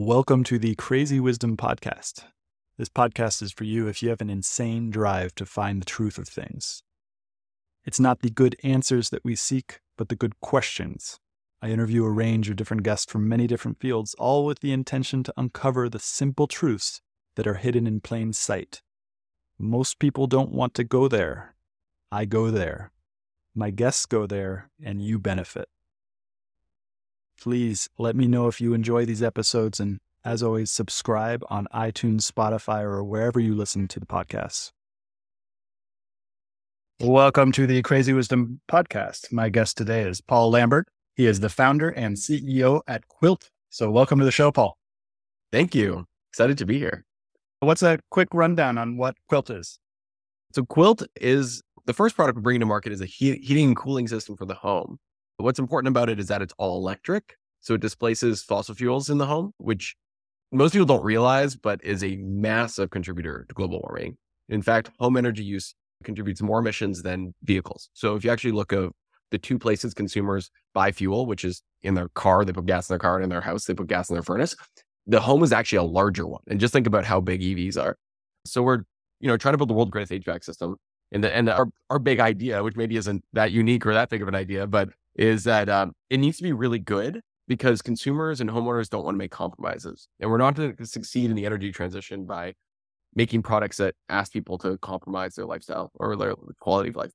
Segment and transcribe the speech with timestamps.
[0.00, 2.22] Welcome to the Crazy Wisdom Podcast.
[2.78, 6.18] This podcast is for you if you have an insane drive to find the truth
[6.18, 6.84] of things.
[7.84, 11.18] It's not the good answers that we seek, but the good questions.
[11.60, 15.24] I interview a range of different guests from many different fields, all with the intention
[15.24, 17.00] to uncover the simple truths
[17.34, 18.82] that are hidden in plain sight.
[19.58, 21.56] Most people don't want to go there.
[22.12, 22.92] I go there.
[23.52, 25.68] My guests go there, and you benefit.
[27.40, 29.78] Please let me know if you enjoy these episodes.
[29.78, 34.72] And as always, subscribe on iTunes, Spotify, or wherever you listen to the podcasts.
[37.00, 39.32] Welcome to the Crazy Wisdom Podcast.
[39.32, 40.88] My guest today is Paul Lambert.
[41.14, 43.50] He is the founder and CEO at Quilt.
[43.70, 44.76] So, welcome to the show, Paul.
[45.52, 46.06] Thank you.
[46.32, 47.04] Excited to be here.
[47.60, 49.78] What's a quick rundown on what Quilt is?
[50.54, 54.08] So, Quilt is the first product we're bringing to market is a heating and cooling
[54.08, 54.98] system for the home.
[55.38, 57.36] What's important about it is that it's all electric.
[57.60, 59.94] So it displaces fossil fuels in the home, which
[60.50, 64.16] most people don't realize, but is a massive contributor to global warming.
[64.48, 67.88] In fact, home energy use contributes more emissions than vehicles.
[67.92, 68.90] So if you actually look at
[69.30, 72.94] the two places consumers buy fuel, which is in their car, they put gas in
[72.94, 74.56] their car, and in their house, they put gas in their furnace.
[75.06, 76.42] The home is actually a larger one.
[76.48, 77.96] And just think about how big EVs are.
[78.44, 78.80] So we're,
[79.20, 80.76] you know, trying to build the world's greatest HVAC system.
[81.12, 84.10] And the, and the, our, our big idea, which maybe isn't that unique or that
[84.10, 87.82] big of an idea, but is that um, it needs to be really good because
[87.82, 90.08] consumers and homeowners don't want to make compromises.
[90.20, 92.54] And we're not going to succeed in the energy transition by
[93.14, 97.10] making products that ask people to compromise their lifestyle or their quality of life.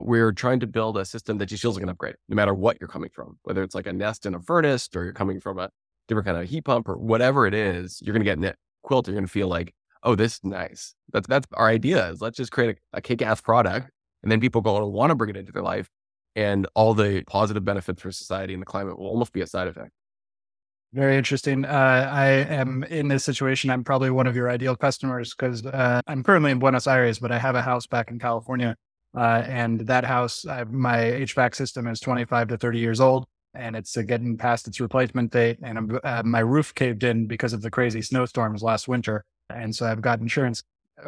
[0.00, 2.78] We're trying to build a system that just feels like an upgrade, no matter what
[2.80, 5.58] you're coming from, whether it's like a nest in a furnace or you're coming from
[5.58, 5.68] a
[6.08, 9.06] different kind of heat pump or whatever it is, you're going to get in quilt.
[9.06, 10.94] You're going to feel like, oh, this is nice.
[11.12, 13.90] That's, that's our idea is let's just create a, a kick ass product.
[14.22, 15.90] And then people go and want to bring it into their life
[16.36, 19.68] and all the positive benefits for society and the climate will almost be a side
[19.68, 19.90] effect.
[20.92, 21.64] Very interesting.
[21.64, 23.68] Uh, I am in this situation.
[23.70, 27.32] I'm probably one of your ideal customers because uh, I'm currently in Buenos Aires, but
[27.32, 28.76] I have a house back in California.
[29.16, 33.76] Uh, and that house, I, my HVAC system is 25 to 30 years old and
[33.76, 35.58] it's getting past its replacement date.
[35.62, 39.24] And uh, my roof caved in because of the crazy snowstorms last winter.
[39.50, 40.62] And so I've got insurance.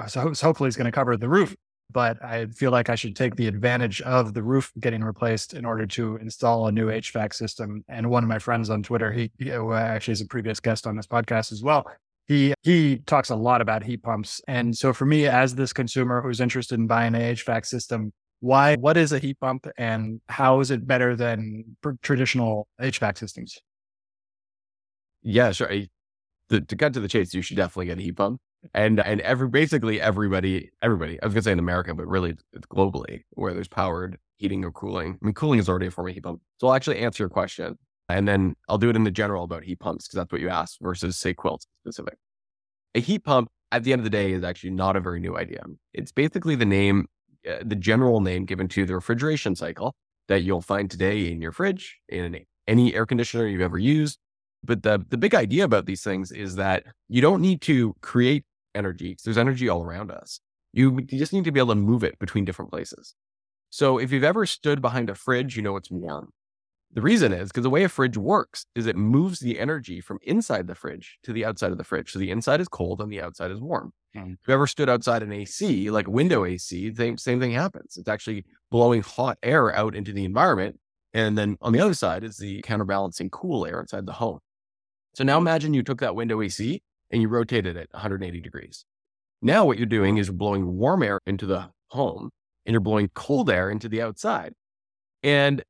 [0.09, 1.55] So hopefully it's going to cover the roof
[1.91, 5.65] but I feel like I should take the advantage of the roof getting replaced in
[5.65, 7.85] order to install a new HVAC system.
[7.89, 10.97] And one of my friends on Twitter, he, he actually is a previous guest on
[10.97, 11.87] this podcast as well.
[12.27, 14.41] He he talks a lot about heat pumps.
[14.49, 18.77] And so for me, as this consumer who's interested in buying an HVAC system, why
[18.77, 23.59] what is a heat pump and how is it better than traditional HVAC systems?
[25.23, 25.71] Yeah, sure.
[26.51, 28.41] To, to cut to the chase, you should definitely get a heat pump
[28.75, 32.67] and and every basically everybody everybody I was gonna say in America, but really it's
[32.67, 35.19] globally where there's powered heating or cooling.
[35.21, 36.41] I mean, cooling is already a form of heat pump.
[36.59, 37.79] So I'll actually answer your question,
[38.09, 40.49] and then I'll do it in the general about heat pumps because that's what you
[40.49, 42.19] asked versus say quilts specific.
[42.95, 45.37] A heat pump at the end of the day is actually not a very new
[45.37, 45.63] idea.
[45.93, 47.07] It's basically the name,
[47.49, 49.95] uh, the general name given to the refrigeration cycle
[50.29, 54.19] that you'll find today in your fridge, in any air conditioner you've ever used.
[54.65, 58.45] But the, the big idea about these things is that you don't need to create
[58.77, 60.41] energy because there's energy all around us.
[60.73, 63.15] You, you just need to be able to move it between different places.
[63.71, 66.33] So if you've ever stood behind a fridge, you know it's warm.
[66.93, 70.19] The reason is because the way a fridge works is it moves the energy from
[70.23, 72.13] inside the fridge to the outside of the fridge.
[72.13, 73.93] So the inside is cold and the outside is warm.
[74.17, 74.35] Mm.
[74.35, 77.97] If you ever stood outside an AC, like window AC, same, same thing happens.
[77.97, 80.79] It's actually blowing hot air out into the environment.
[81.13, 84.39] And then on the other side is the counterbalancing cool air inside the home.
[85.15, 88.85] So now imagine you took that window AC and you rotated it 180 degrees.
[89.43, 92.31] Now what you're doing is blowing warm air into the home
[92.65, 94.53] and you're blowing cold air into the outside.
[95.23, 95.63] And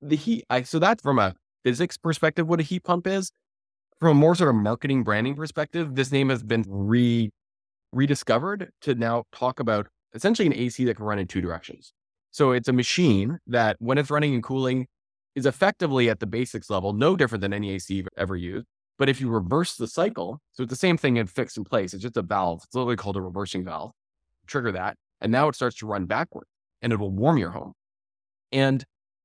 [0.00, 1.34] the heat, I, so that's from a
[1.64, 3.30] physics perspective, what a heat pump is.
[4.00, 7.30] From a more sort of marketing branding perspective, this name has been re
[7.92, 11.92] rediscovered to now talk about essentially an AC that can run in two directions.
[12.30, 14.86] So it's a machine that when it's running and cooling
[15.34, 18.66] is effectively at the basics level, no different than any AC you've ever used.
[18.98, 21.94] But if you reverse the cycle, so it's the same thing and fixed in place,
[21.94, 22.62] it's just a valve.
[22.64, 23.92] It's literally called a reversing valve.
[24.46, 24.96] Trigger that.
[25.20, 26.46] And now it starts to run backward
[26.82, 27.72] and it will warm your home.
[28.50, 28.84] And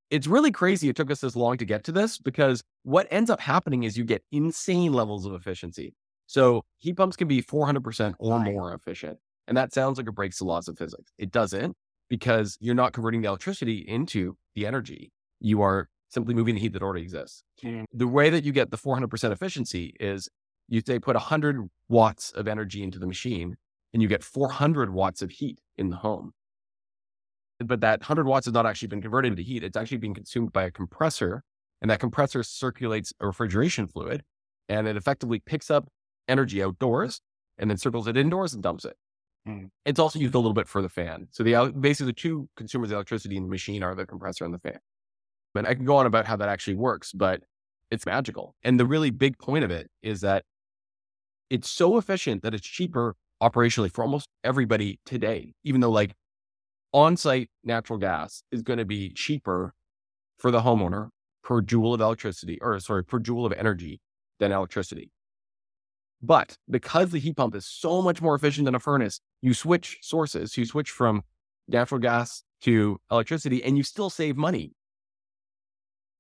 [0.09, 3.29] it's really crazy it took us this long to get to this because what ends
[3.29, 5.95] up happening is you get insane levels of efficiency.
[6.27, 9.17] So heat pumps can be 400% or more efficient.
[9.47, 11.11] And that sounds like it breaks the laws of physics.
[11.17, 11.75] It doesn't
[12.09, 15.11] because you're not converting the electricity into the energy.
[15.39, 17.44] You are simply moving the heat that already exists.
[17.63, 17.86] Mm.
[17.94, 20.30] The way that you get the 400% efficiency is
[20.68, 23.57] you say put 100 watts of energy into the machine
[23.94, 26.33] and you get 400 watts of heat in the home.
[27.59, 29.63] But that 100 watts has not actually been converted into heat.
[29.63, 31.44] It's actually being consumed by a compressor,
[31.81, 34.24] and that compressor circulates a refrigeration fluid.
[34.69, 35.88] and it effectively picks up
[36.27, 37.21] energy outdoors
[37.57, 38.98] and then circles it indoors and dumps it.
[39.48, 39.69] Mm.
[39.86, 41.27] It's also used a little bit for the fan.
[41.31, 44.54] So the basically the two consumers of electricity in the machine are the compressor and
[44.54, 44.80] the fan.
[45.57, 47.42] But I can go on about how that actually works, but
[47.89, 48.56] it's magical.
[48.63, 50.44] And the really big point of it is that
[51.50, 56.13] it's so efficient that it's cheaper operationally for almost everybody today, even though like
[56.94, 59.74] on-site natural gas is going to be cheaper
[60.38, 61.09] for the homeowner
[61.44, 64.00] per joule of electricity, or sorry, per joule of energy
[64.39, 65.12] than electricity.
[66.21, 70.00] But because the heat pump is so much more efficient than a furnace, you switch
[70.01, 71.24] sources, you switch from
[71.68, 74.74] natural gas to electricity, and you still save money.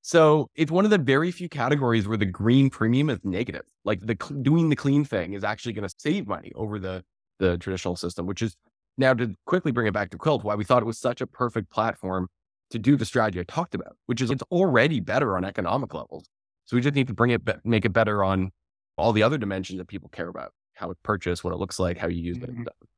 [0.07, 3.63] So it's one of the very few categories where the green premium is negative.
[3.83, 7.03] Like the doing the clean thing is actually going to save money over the
[7.39, 8.55] the traditional system, which is
[8.97, 11.27] now to quickly bring it back to Quilt, why we thought it was such a
[11.27, 12.29] perfect platform
[12.69, 16.29] to do the strategy I talked about, which is it's already better on economic levels.
[16.63, 18.51] So we just need to bring it, make it better on
[18.97, 21.97] all the other dimensions that people care about, how it purchased, what it looks like,
[21.97, 22.49] how you use it.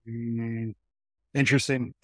[0.08, 0.70] Mm-hmm.
[1.34, 1.92] Interesting.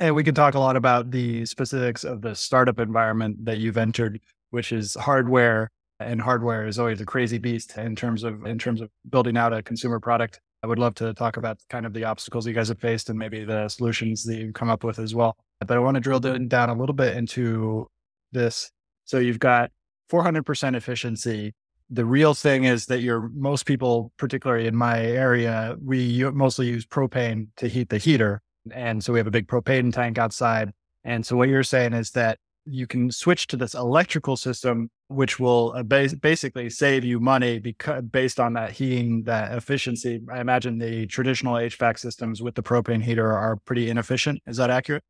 [0.00, 3.76] and we can talk a lot about the specifics of the startup environment that you've
[3.76, 8.58] entered, which is hardware and hardware is always a crazy beast in terms of in
[8.58, 10.40] terms of building out a consumer product.
[10.62, 13.18] I would love to talk about kind of the obstacles you guys have faced and
[13.18, 15.36] maybe the solutions that you've come up with as well.
[15.60, 17.88] But I want to drill down a little bit into
[18.32, 18.70] this.
[19.04, 19.70] So you've got
[20.10, 21.54] 400% efficiency.
[21.90, 26.84] The real thing is that you're most people, particularly in my area, we mostly use
[26.84, 28.42] propane to heat the heater.
[28.74, 30.72] And so we have a big propane tank outside.
[31.04, 32.38] And so what you're saying is that
[32.70, 38.02] you can switch to this electrical system, which will uh, basically save you money because
[38.02, 40.20] based on that heating, that efficiency.
[40.30, 44.42] I imagine the traditional HVAC systems with the propane heater are pretty inefficient.
[44.46, 45.02] Is that accurate?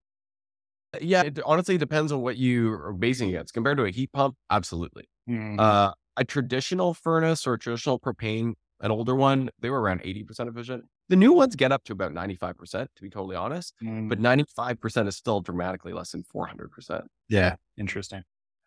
[0.94, 3.55] Uh, yeah, it honestly depends on what you are basing it against.
[3.55, 5.08] Compared to a heat pump, absolutely.
[5.28, 5.58] Mm-hmm.
[5.58, 10.84] Uh, a traditional furnace or traditional propane, an older one, they were around 80% efficient.
[11.08, 14.08] The new ones get up to about 95%, to be totally honest, mm-hmm.
[14.08, 17.02] but 95% is still dramatically less than 400%.
[17.28, 17.56] Yeah.
[17.78, 18.22] Interesting.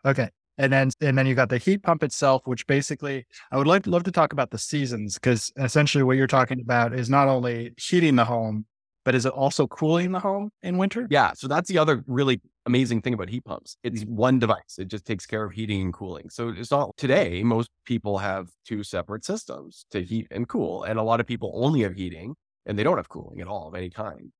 [0.05, 0.29] Okay.
[0.57, 3.83] And then, and then you got the heat pump itself, which basically I would like
[3.83, 7.27] to love to talk about the seasons because essentially what you're talking about is not
[7.27, 8.65] only heating the home,
[9.03, 11.07] but is it also cooling the home in winter?
[11.09, 11.33] Yeah.
[11.33, 13.77] So that's the other really amazing thing about heat pumps.
[13.83, 14.15] It's mm-hmm.
[14.15, 14.77] one device.
[14.77, 16.29] It just takes care of heating and cooling.
[16.29, 20.83] So it's not today, most people have two separate systems to heat and cool.
[20.83, 22.35] And a lot of people only have heating
[22.65, 24.31] and they don't have cooling at all of any kind.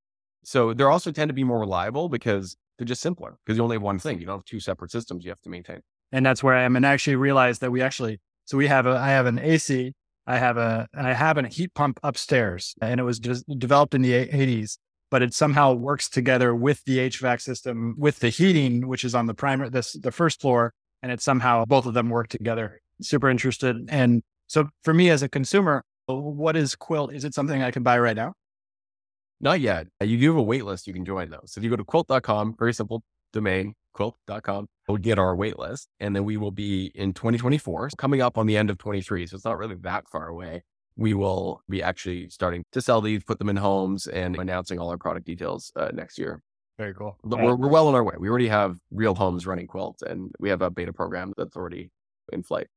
[0.44, 3.76] So they also tend to be more reliable because they're just simpler because you only
[3.76, 4.20] have one thing.
[4.20, 5.82] You don't have two separate systems you have to maintain.
[6.12, 6.76] And that's where I am.
[6.76, 9.94] And I actually realized that we actually, so we have a, I have an AC
[10.28, 14.02] I have a I have a heat pump upstairs, and it was just developed in
[14.02, 14.78] the 80s,
[15.12, 19.28] but it somehow works together with the HVAC system with the heating, which is on
[19.28, 20.74] the primer this the first floor,
[21.04, 22.82] and it somehow both of them work together.
[23.02, 27.14] Super interested, and so for me as a consumer, what is Quilt?
[27.14, 28.34] Is it something I can buy right now?
[29.40, 29.88] Not yet.
[30.00, 31.42] Uh, you do have a wait list you can join though.
[31.46, 33.04] So if you go to quilt.com, very simple
[33.34, 35.88] domain, quilt.com, we'll get our wait list.
[36.00, 39.26] And then we will be in 2024, coming up on the end of 23.
[39.28, 40.62] So it's not really that far away.
[40.96, 44.90] We will be actually starting to sell these, put them in homes, and announcing all
[44.90, 46.42] our product details uh, next year.
[46.78, 47.18] Very cool.
[47.24, 48.16] We're, we're well on our way.
[48.20, 51.92] We already have real homes running Quilt, and we have a beta program that's already
[52.32, 52.68] in flight.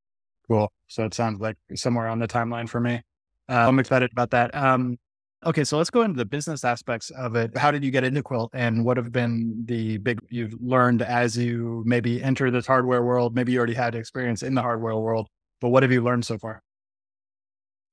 [0.49, 0.70] Cool.
[0.88, 3.02] So it sounds like somewhere on the timeline for me.
[3.49, 4.54] Uh, I'm excited about that.
[4.54, 4.99] Um,
[5.47, 7.54] Okay, so let's go into the business aspects of it.
[7.56, 11.37] How did you get into Quilt and what have been the big you've learned as
[11.37, 13.35] you maybe enter this hardware world?
[13.35, 15.28] Maybe you already had experience in the hardware world,
[15.61, 16.62] but what have you learned so far?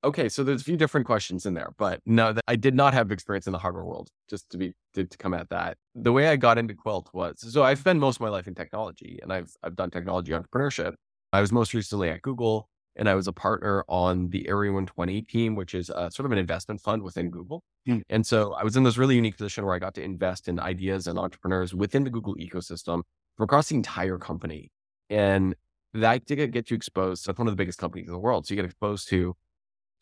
[0.03, 3.11] Okay, so there's a few different questions in there, but no, I did not have
[3.11, 4.09] experience in the hardware world.
[4.29, 7.39] Just to be to, to come at that, the way I got into Quilt was
[7.53, 10.93] so I've spent most of my life in technology, and I've I've done technology entrepreneurship.
[11.33, 15.21] I was most recently at Google and I was a partner on the Area 120
[15.23, 17.63] team, which is uh, sort of an investment fund within Google.
[17.87, 18.01] Mm.
[18.09, 20.59] And so I was in this really unique position where I got to invest in
[20.59, 23.03] ideas and entrepreneurs within the Google ecosystem
[23.37, 24.71] from across the entire company.
[25.09, 25.55] And
[25.93, 27.23] that did get you exposed.
[27.23, 28.45] So it's one of the biggest companies in the world.
[28.45, 29.35] So you get exposed to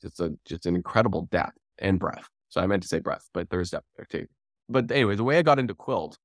[0.01, 2.27] just a just an incredible depth and breadth.
[2.49, 4.25] So I meant to say breadth, but there's depth there too.
[4.67, 6.17] But anyway, the way I got into Quilt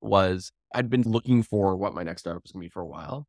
[0.00, 2.86] was I'd been looking for what my next startup was going to be for a
[2.86, 3.26] while.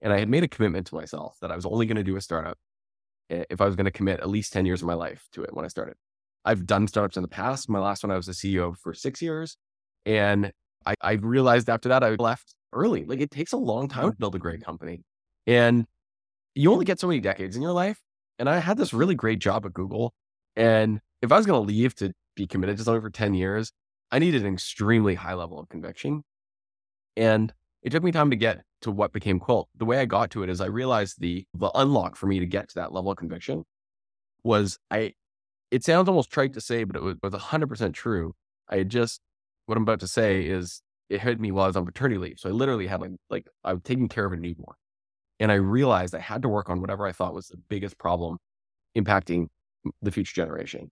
[0.00, 2.16] And I had made a commitment to myself that I was only going to do
[2.16, 2.58] a startup
[3.30, 5.54] if I was going to commit at least 10 years of my life to it
[5.54, 5.96] when I started.
[6.44, 7.70] I've done startups in the past.
[7.70, 9.56] My last one, I was a CEO for six years.
[10.04, 10.52] And
[10.84, 13.04] I, I realized after that, I left early.
[13.06, 15.02] Like it takes a long time to build a great company.
[15.46, 15.86] And
[16.54, 17.98] you only get so many decades in your life.
[18.38, 20.12] And I had this really great job at Google.
[20.56, 23.72] And if I was going to leave to be committed to something for 10 years,
[24.10, 26.22] I needed an extremely high level of conviction.
[27.16, 29.68] And it took me time to get to what became Quilt.
[29.76, 32.46] The way I got to it is I realized the the unlock for me to
[32.46, 33.64] get to that level of conviction
[34.42, 35.14] was I.
[35.70, 38.34] It sounds almost trite to say, but it was, was 100% true.
[38.68, 39.20] I had just
[39.66, 42.38] what I'm about to say is it hit me while I was on paternity leave.
[42.38, 44.76] So I literally had like like I was taking care of a newborn,
[45.40, 48.38] and I realized I had to work on whatever I thought was the biggest problem
[48.96, 49.48] impacting
[50.02, 50.90] the future generation,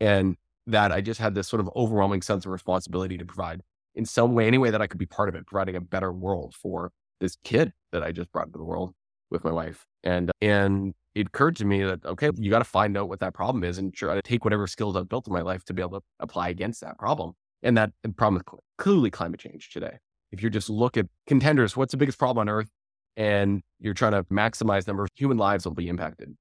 [0.00, 0.36] and
[0.66, 3.62] that I just had this sort of overwhelming sense of responsibility to provide
[3.94, 6.12] in some way, any way that I could be part of it, providing a better
[6.12, 8.94] world for this kid that I just brought into the world
[9.30, 9.86] with my wife.
[10.02, 13.34] And and it occurred to me that okay, you got to find out what that
[13.34, 15.82] problem is and try to take whatever skills I've built in my life to be
[15.82, 17.32] able to apply against that problem.
[17.62, 19.98] And that problem is clearly climate change today.
[20.32, 22.70] If you just look at contenders, what's the biggest problem on Earth,
[23.16, 26.34] and you're trying to maximize the number of human lives will be impacted.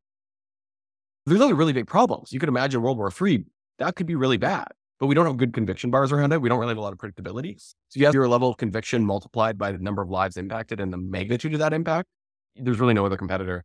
[1.25, 2.31] There's other really big problems.
[2.31, 3.45] You could imagine World War III.
[3.79, 4.67] That could be really bad
[5.01, 6.41] but we don't have good conviction bars around it.
[6.43, 7.59] We don't really have a lot of predictability.
[7.59, 10.93] So you have your level of conviction multiplied by the number of lives impacted and
[10.93, 12.07] the magnitude of that impact.
[12.55, 13.63] There's really no other competitor.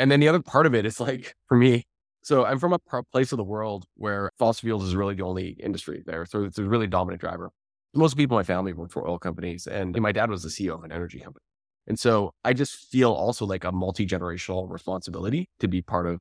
[0.00, 1.84] And then the other part of it is like, for me,
[2.24, 2.78] so I'm from a
[3.12, 6.26] place of the world where fossil fuels is really the only industry there.
[6.26, 7.50] So it's a really dominant driver.
[7.94, 10.74] Most people in my family work for oil companies, and my dad was the CEO
[10.74, 11.44] of an energy company.
[11.86, 16.20] And so I just feel also like a multi generational responsibility to be part of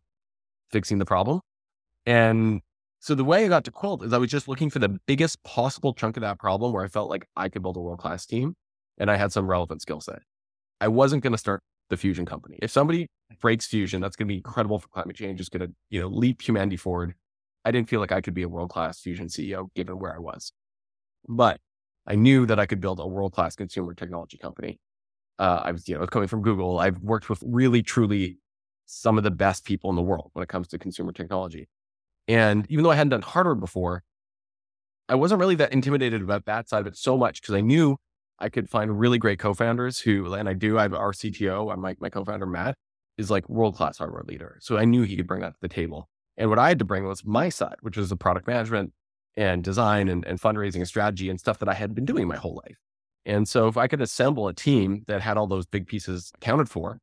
[0.72, 1.41] fixing the problem.
[2.06, 2.62] And
[3.00, 5.44] so the way I got to Quilt is I was just looking for the biggest
[5.44, 8.25] possible chunk of that problem where I felt like I could build a world class
[8.25, 8.56] team
[8.98, 10.22] and I had some relevant skill set.
[10.80, 12.58] I wasn't going to start the fusion company.
[12.62, 13.08] If somebody
[13.39, 15.39] breaks fusion, that's going to be incredible for climate change.
[15.39, 17.13] It's going to, you know, leap humanity forward.
[17.65, 20.20] I didn't feel like I could be a world class fusion CEO given where I
[20.20, 20.51] was,
[21.27, 21.60] but
[22.08, 24.80] I knew that I could build a world class consumer technology company.
[25.41, 26.77] Uh, I was, you know, coming from Google.
[26.77, 28.38] I've worked with really, truly
[28.86, 31.67] some of the best people in the world when it comes to consumer technology.
[32.27, 34.03] And even though I hadn't done hardware before,
[35.10, 37.98] I wasn't really that intimidated about that side of it so much because I knew
[38.38, 41.81] I could find really great co-founders who, and I do, I have our CTO, I'm
[41.81, 42.75] my, my co-founder, Matt,
[43.17, 44.60] is like world-class hardware leader.
[44.62, 46.07] So I knew he could bring that to the table.
[46.38, 48.93] And what I had to bring was my side, which was the product management
[49.36, 52.38] and design and, and fundraising and strategy and stuff that I had been doing my
[52.38, 52.77] whole life.
[53.25, 56.70] And so if I could assemble a team that had all those big pieces accounted
[56.70, 57.00] for,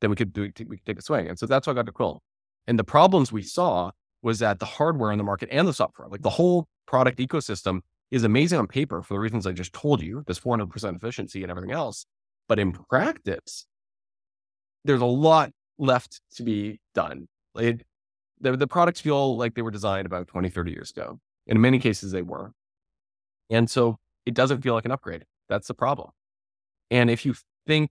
[0.00, 1.28] then we could do, we could take a swing.
[1.28, 2.20] And so that's how I got to Quilt.
[2.66, 3.92] And the problems we saw
[4.22, 7.80] was that the hardware on the market and the software, like the whole product ecosystem
[8.10, 11.50] is amazing on paper for the reasons I just told you, this 400% efficiency and
[11.50, 12.06] everything else.
[12.48, 13.66] But in practice,
[14.84, 17.28] there's a lot left to be done.
[17.56, 17.82] It,
[18.40, 21.20] the, the products feel like they were designed about 20, 30 years ago.
[21.46, 22.52] In many cases, they were.
[23.50, 25.24] And so it doesn't feel like an upgrade.
[25.52, 26.12] That's the problem.
[26.90, 27.34] And if you
[27.66, 27.90] think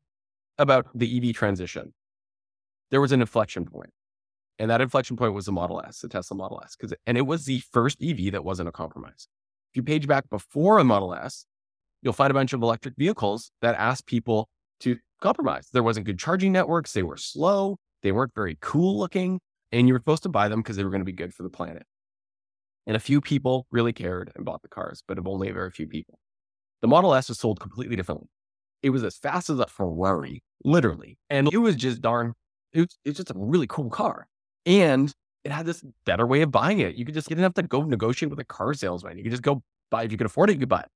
[0.58, 1.94] about the EV transition,
[2.90, 3.92] there was an inflection point.
[4.58, 7.28] And that inflection point was the Model S, the Tesla Model S, because and it
[7.28, 9.28] was the first EV that wasn't a compromise.
[9.72, 11.46] If you page back before a Model S,
[12.02, 14.50] you'll find a bunch of electric vehicles that asked people
[14.80, 15.68] to compromise.
[15.72, 19.40] There wasn't good charging networks, they were slow, they weren't very cool looking,
[19.72, 21.44] and you were supposed to buy them because they were going to be good for
[21.44, 21.84] the planet.
[22.88, 25.70] And a few people really cared and bought the cars, but of only a very
[25.70, 26.18] few people.
[26.82, 28.28] The Model S was sold completely differently.
[28.82, 31.18] It was as fast as a Ferrari, literally.
[31.30, 32.34] And it was just darn,
[32.74, 34.28] it was, it was just a really cool car.
[34.66, 36.96] And it had this better way of buying it.
[36.96, 39.18] You could just you didn't have to go negotiate with a car salesman.
[39.18, 40.90] You could just go buy if you could afford it, you could buy it.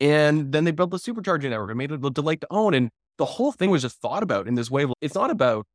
[0.00, 2.74] And then they built the supercharging network and made it a delight to own.
[2.74, 5.66] And the whole thing was just thought about in this way of it's not about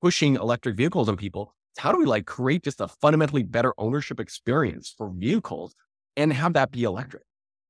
[0.00, 1.54] pushing electric vehicles on people.
[1.72, 5.74] It's how do we like create just a fundamentally better ownership experience for vehicles
[6.16, 7.22] and have that be electric?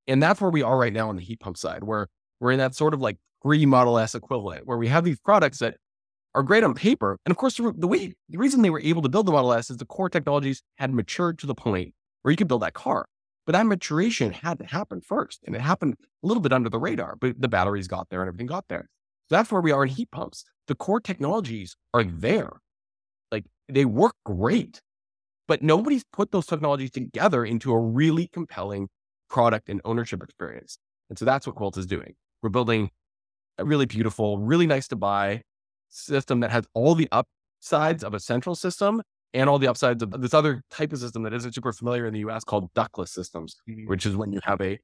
[0.08, 2.08] And that's where we are right now on the heat pump side, where
[2.40, 5.58] we're in that sort of like pre Model S equivalent, where we have these products
[5.58, 5.76] that
[6.34, 7.18] are great on paper.
[7.24, 9.70] And of course, the way the reason they were able to build the Model S
[9.70, 13.06] is the core technologies had matured to the point where you could build that car.
[13.46, 15.40] But that maturation had to happen first.
[15.46, 18.28] And it happened a little bit under the radar, but the batteries got there and
[18.28, 18.88] everything got there.
[19.28, 20.44] So that's where we are in heat pumps.
[20.66, 22.50] The core technologies are there.
[23.30, 24.80] Like they work great,
[25.46, 28.88] but nobody's put those technologies together into a really compelling
[29.28, 30.78] product and ownership experience.
[31.08, 32.14] And so that's what Quilt is doing.
[32.42, 32.90] We're building
[33.58, 35.42] a really beautiful, really nice to buy,
[35.88, 39.02] system that has all the upsides of a central system
[39.34, 42.14] and all the upsides of this other type of system that isn't super familiar in
[42.14, 43.88] the US called ductless systems, mm-hmm.
[43.88, 44.78] which is when you have a,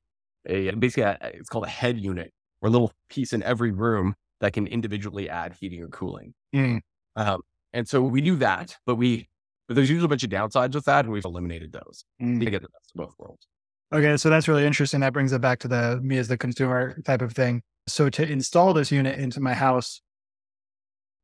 [0.47, 4.15] a basically a, it's called a head unit or a little piece in every room
[4.41, 6.35] that can individually add heating or cooling.
[6.55, 6.81] Mm.
[7.17, 7.41] Um,
[7.73, 9.29] and so we do that, but we,
[9.69, 12.41] but there's usually a bunch of downsides with that, and we've eliminated those mm.
[12.41, 13.47] to get the best of both worlds.
[13.93, 15.01] Okay, so that's really interesting.
[15.01, 17.63] That brings it back to the me as the consumer type of thing.
[17.87, 20.01] So to install this unit into my house,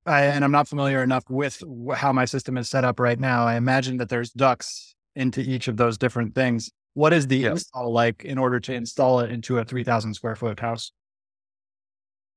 [0.05, 1.63] I, and I'm not familiar enough with
[1.95, 3.47] how my system is set up right now.
[3.47, 6.71] I imagine that there's ducts into each of those different things.
[6.93, 10.61] What is the install like in order to install it into a 3,000 square foot
[10.61, 10.93] house?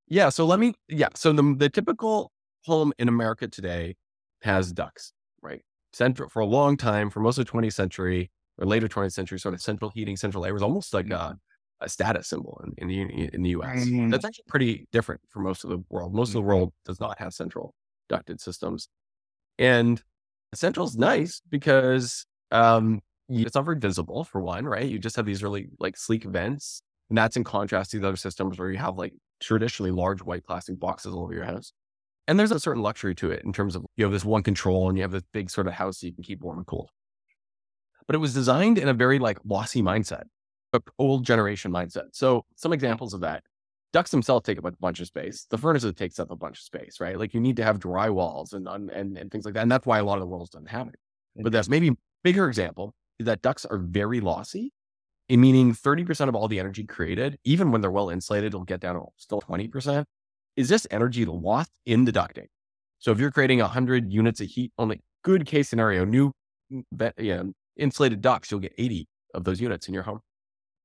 [0.07, 0.29] Yeah.
[0.29, 1.09] So let me, yeah.
[1.15, 2.31] So the, the typical
[2.65, 3.95] home in America today
[4.43, 5.61] has ducts, right?
[5.93, 8.29] Central for a long time, for most of the 20th century
[8.61, 11.35] or later 20th century, sort of central heating, central air was almost like a,
[11.81, 13.85] a status symbol in, in, the, in the US.
[13.85, 14.11] Mm.
[14.11, 16.13] That's actually pretty different for most of the world.
[16.13, 17.73] Most of the world does not have central
[18.07, 18.87] ducted systems.
[19.57, 20.01] And
[20.53, 24.85] central is nice because um, it's not very visible for one, right?
[24.85, 26.83] You just have these really like sleek vents.
[27.09, 30.45] And that's in contrast to the other systems where you have like traditionally large white
[30.45, 31.73] plastic boxes all over your house.
[32.27, 34.87] And there's a certain luxury to it in terms of you have this one control
[34.87, 36.89] and you have this big sort of house so you can keep warm and cool.
[38.11, 40.23] But it was designed in a very like lossy mindset,
[40.73, 42.09] a old generation mindset.
[42.11, 43.41] So some examples of that.
[43.93, 45.47] Ducts themselves take up a bunch of space.
[45.49, 47.17] The furnaces takes up a bunch of space, right?
[47.17, 49.61] Like you need to have dry walls and and and things like that.
[49.61, 50.95] And that's why a lot of the world doesn't have it.
[51.37, 51.53] But mm-hmm.
[51.53, 51.91] that's maybe
[52.21, 54.73] bigger example is that ducts are very lossy,
[55.29, 58.95] meaning 30% of all the energy created, even when they're well insulated, it'll get down
[58.95, 60.03] to still 20%,
[60.57, 62.47] is this energy lost in the ducting.
[62.99, 66.33] So if you're creating 100 units of heat, only good case scenario, new
[66.69, 70.19] mm, you know, insulated ducts, you'll get 80 of those units in your home.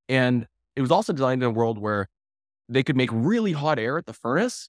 [0.09, 2.09] And it was also designed in a world where
[2.69, 4.69] they could make really hot air at the furnace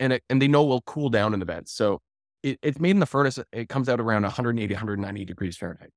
[0.00, 1.72] and it, and they know will cool down in the vents.
[1.72, 2.00] So
[2.42, 3.38] it, it's made in the furnace.
[3.52, 5.90] It comes out around 180, 190 degrees Fahrenheit.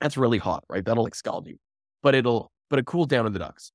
[0.00, 0.84] That's really hot, right?
[0.84, 1.56] That'll like scald you,
[2.02, 3.72] but it'll, but it cools down in the ducts.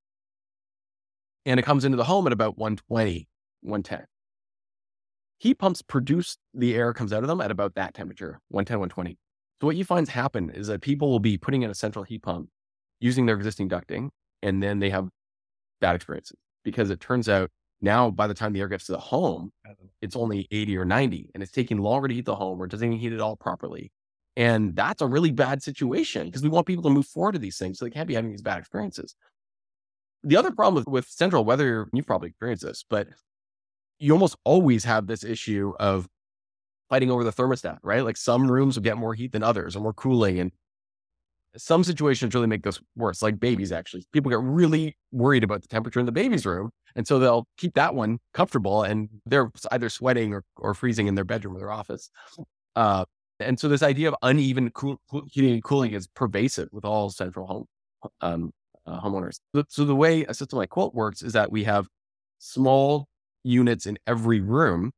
[1.46, 3.28] And it comes into the home at about 120,
[3.62, 4.06] 110.
[5.40, 9.18] Heat pumps produce the air comes out of them at about that temperature, 110, 120.
[9.62, 12.24] So what you find happen is that people will be putting in a central heat
[12.24, 12.50] pump
[13.00, 14.10] using their existing ducting,
[14.42, 15.08] and then they have
[15.80, 18.98] bad experiences because it turns out now by the time the air gets to the
[18.98, 19.52] home,
[20.02, 22.72] it's only 80 or 90, and it's taking longer to heat the home or it
[22.72, 23.92] doesn't even heat it all properly.
[24.36, 27.58] And that's a really bad situation because we want people to move forward to these
[27.58, 27.78] things.
[27.78, 29.16] So they can't be having these bad experiences.
[30.24, 33.10] The other problem with, with central, whether you've probably experienced this, but
[34.00, 36.08] you almost always have this issue of
[36.92, 38.04] fighting over the thermostat, right?
[38.04, 40.40] Like some rooms will get more heat than others or more cooling.
[40.40, 40.52] And
[41.56, 44.06] some situations really make this worse, like babies, actually.
[44.12, 46.70] People get really worried about the temperature in the baby's room.
[46.98, 51.16] And so they'll keep that one comfortable and they're either sweating or, or freezing in
[51.16, 52.10] their bedroom or their office.
[52.76, 53.06] Uh,
[53.40, 55.00] and so this idea of uneven cool,
[55.32, 57.66] heating and cooling is pervasive with all central home
[58.20, 58.52] um,
[58.86, 59.40] uh, homeowners.
[59.70, 61.88] So the way a system like Quilt works is that we have
[62.40, 63.08] small
[63.44, 64.92] units in every room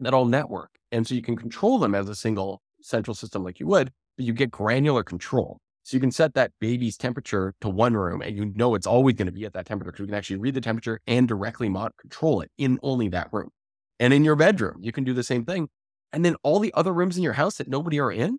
[0.00, 0.70] that all network.
[0.92, 4.26] And so you can control them as a single central system like you would, but
[4.26, 5.58] you get granular control.
[5.82, 9.16] So you can set that baby's temperature to one room and you know it's always
[9.16, 11.68] going to be at that temperature because you can actually read the temperature and directly
[11.68, 13.50] mod- control it in only that room.
[14.00, 15.68] And in your bedroom, you can do the same thing.
[16.12, 18.38] And then all the other rooms in your house that nobody are in,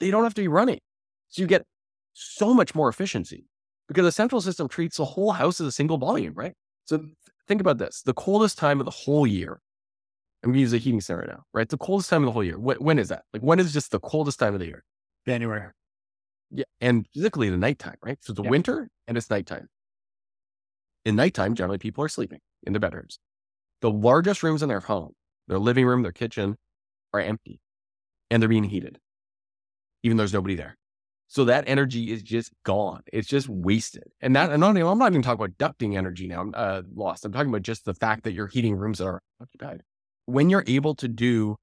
[0.00, 0.80] they don't have to be running.
[1.28, 1.64] So you get
[2.12, 3.46] so much more efficiency
[3.88, 6.52] because the central system treats the whole house as a single volume, right?
[6.84, 7.06] So
[7.48, 9.60] think about this the coldest time of the whole year.
[10.42, 11.68] I'm going to use a heating scenario now, right?
[11.68, 12.58] The coldest time of the whole year.
[12.58, 13.22] When, when is that?
[13.32, 14.84] Like, when is just the coldest time of the year?
[15.26, 15.68] January.
[16.50, 16.64] Yeah.
[16.80, 18.18] And physically the nighttime, right?
[18.22, 18.50] So it's the Yeah.
[18.50, 19.68] winter and it's nighttime.
[21.04, 23.18] In nighttime, generally people are sleeping in their bedrooms.
[23.80, 25.12] The largest rooms in their home,
[25.48, 26.56] their living room, their kitchen,
[27.12, 27.60] are empty
[28.30, 28.98] and they're being heated,
[30.02, 30.76] even though there's nobody there.
[31.28, 33.02] So that energy is just gone.
[33.12, 34.04] It's just wasted.
[34.20, 36.82] And that, and not, even- I'm not even talking about ducting energy now, I'm uh,
[36.94, 37.24] lost.
[37.24, 39.82] I'm talking about just the fact that you're heating rooms that are occupied.
[40.26, 41.56] When you're able to do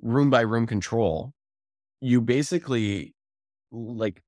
[0.00, 1.32] room by room control,
[2.00, 3.14] you basically
[3.70, 4.22] like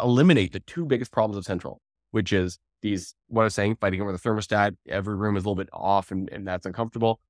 [0.00, 1.80] eliminate the two biggest problems of central,
[2.10, 4.76] which is these, what I was saying, fighting over the thermostat.
[4.88, 7.20] Every room is a little bit off and, and that's uncomfortable.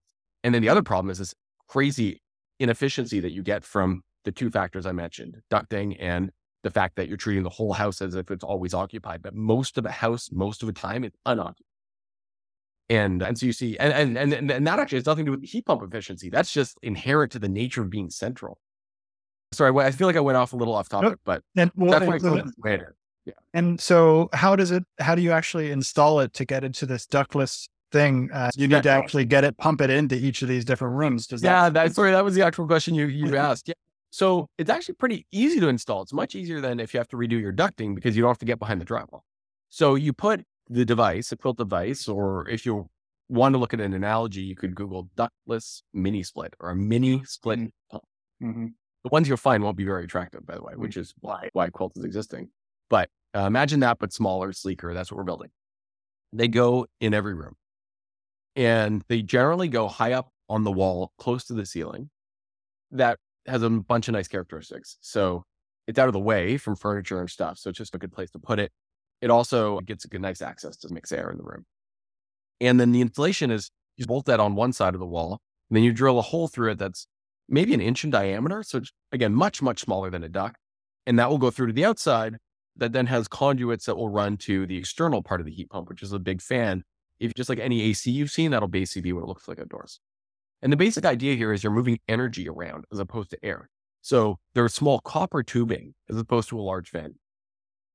[0.42, 1.34] And then the other problem is this
[1.68, 2.20] crazy
[2.58, 6.30] inefficiency that you get from the two factors I mentioned, ducting and
[6.62, 9.78] the fact that you're treating the whole house as if it's always occupied, but most
[9.78, 11.64] of the house, most of the time, it's unoccupied.
[12.90, 15.40] And and so you see, and and and, and that actually has nothing to do
[15.40, 16.28] with heat pump efficiency.
[16.28, 18.58] That's just inherent to the nature of being central.
[19.52, 22.06] Sorry, I feel like I went off a little off topic, but And well, that's
[22.06, 23.34] why and- it's the way it is.
[23.54, 24.82] And so, how does it?
[24.98, 28.28] How do you actually install it to get into this ductless thing?
[28.32, 31.28] Uh, you need to actually get it, pump it into each of these different rooms.
[31.28, 31.74] Does Yeah, that?
[31.90, 33.68] that sorry, that was the actual question you you asked.
[33.68, 33.74] Yeah.
[34.10, 36.02] So it's actually pretty easy to install.
[36.02, 38.38] It's much easier than if you have to redo your ducting because you don't have
[38.38, 39.20] to get behind the drywall.
[39.68, 42.88] So you put the device, a quilt device, or if you
[43.28, 47.24] want to look at an analogy, you could Google ductless mini split or a mini
[47.26, 47.72] split Mm.
[47.90, 48.04] pump.
[48.42, 48.74] Mhm.
[49.04, 51.70] The ones you'll find won't be very attractive, by the way, which is why why
[51.70, 52.50] quilt is existing.
[52.90, 54.94] But uh, imagine that, but smaller, sleeker.
[54.94, 55.50] That's what we're building.
[56.32, 57.56] They go in every room,
[58.56, 62.10] and they generally go high up on the wall, close to the ceiling.
[62.90, 64.98] That has a bunch of nice characteristics.
[65.00, 65.44] So
[65.86, 67.58] it's out of the way from furniture and stuff.
[67.58, 68.72] So it's just a good place to put it.
[69.20, 71.64] It also gets a good, nice access to mix air in the room.
[72.60, 75.76] And then the installation is You bolt that on one side of the wall, and
[75.76, 77.06] then you drill a hole through it that's
[77.48, 78.62] maybe an inch in diameter.
[78.62, 78.80] So
[79.12, 80.56] again, much, much smaller than a duct.
[81.06, 82.36] And that will go through to the outside
[82.76, 85.88] that then has conduits that will run to the external part of the heat pump,
[85.88, 86.82] which is a big fan.
[87.18, 90.00] If just like any AC you've seen, that'll basically be what it looks like outdoors.
[90.62, 93.68] And the basic idea here is you're moving energy around as opposed to air.
[94.02, 97.14] So there's small copper tubing as opposed to a large fan.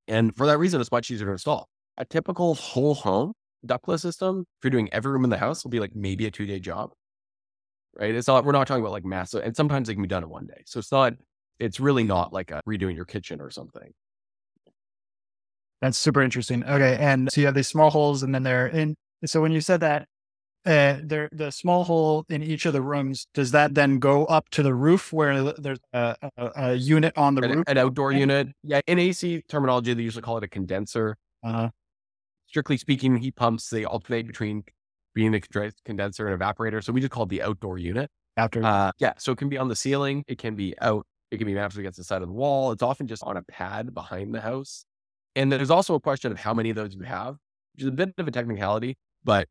[0.08, 1.68] And for that reason, it's much easier to install.
[1.98, 3.34] A typical whole home
[3.66, 6.32] ductless system, if you're doing every room in the house, will be like maybe a
[6.32, 6.92] two day job.
[7.98, 8.14] Right.
[8.14, 10.30] It's not, we're not talking about like massive, and sometimes they can be done in
[10.30, 10.64] one day.
[10.66, 11.14] So it's not,
[11.60, 13.94] it's really not like a redoing your kitchen or something.
[15.82, 16.64] That's super interesting.
[16.64, 16.98] Okay.
[17.00, 18.96] And so you have these small holes and then they're in.
[19.26, 20.08] So when you said that,
[20.66, 24.50] uh, there, the small hole in each of the rooms, does that then go up
[24.50, 27.64] to the roof where there's a, a, a unit on the an, roof?
[27.68, 28.48] An outdoor unit.
[28.64, 28.82] Yeah.
[28.88, 31.18] In AC terminology, they usually call it a condenser.
[31.44, 31.70] Uh-huh.
[32.48, 34.64] Strictly speaking, heat pumps, they alternate between
[35.14, 35.42] being a
[35.86, 36.84] condenser and evaporator.
[36.84, 38.10] So we just call it the outdoor unit.
[38.38, 38.64] After.
[38.64, 39.14] Uh, yeah.
[39.18, 40.24] So it can be on the ceiling.
[40.28, 41.06] It can be out.
[41.32, 42.72] It can be mounted against the side of the wall.
[42.72, 44.86] It's often just on a pad behind the house.
[45.36, 47.38] And there's also a question of how many of those you have,
[47.74, 49.48] which is a bit of a technicality, but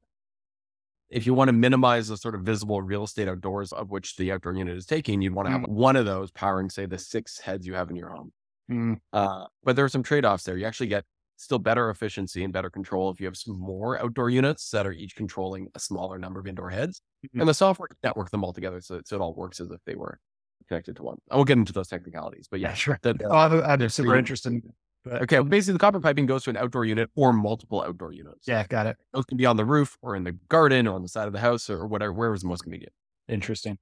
[1.10, 4.32] if you want to minimize the sort of visible real estate outdoors of which the
[4.32, 5.68] outdoor unit is taking, you'd want to have Mm.
[5.68, 8.32] one of those powering, say, the six heads you have in your home.
[8.70, 10.56] Mm, Uh, but there are some trade offs there.
[10.56, 11.04] You actually get
[11.36, 14.92] still better efficiency and better control if you have some more outdoor units that are
[14.92, 17.02] each controlling a smaller number of indoor heads.
[17.26, 17.40] Mhm.
[17.40, 19.80] And the software can network them all together so, so it all works as if
[19.84, 20.18] they were
[20.68, 21.18] connected to one.
[21.30, 22.68] I won't get into those technicalities, but yeah.
[22.68, 22.98] yeah, sure.
[23.04, 24.62] Oh, I'm, I'm super interested.
[25.04, 28.12] But Okay, well, basically the copper piping goes to an outdoor unit or multiple outdoor
[28.12, 28.48] units.
[28.48, 28.96] yeah, got it.
[29.12, 31.32] Those can be on the roof or in the garden or on the side of
[31.32, 32.92] the house or whatever, wherever's most convenient.
[33.28, 33.78] Interesting.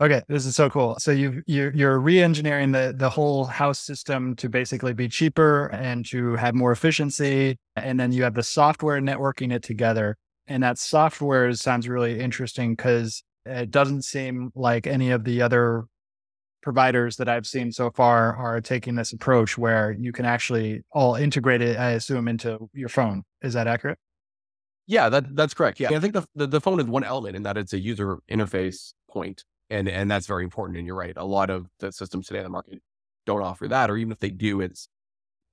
[0.00, 0.96] Okay, this is so cool.
[0.98, 6.04] So you you're, you're re-engineering the the whole house system to basically be cheaper and
[6.06, 10.16] to have more efficiency, and then you have the software networking it together.
[10.48, 15.84] And that software sounds really interesting because it doesn't seem like any of the other
[16.64, 21.14] providers that I've seen so far are taking this approach where you can actually all
[21.14, 23.22] integrate it, I assume, into your phone.
[23.42, 23.98] Is that accurate?
[24.86, 25.78] Yeah, that that's correct.
[25.78, 28.18] Yeah, I think the, the the phone is one element in that it's a user
[28.30, 30.78] interface point, and and that's very important.
[30.78, 31.12] And you're right.
[31.16, 32.82] A lot of the systems today in the market
[33.26, 34.88] don't offer that, or even if they do, it's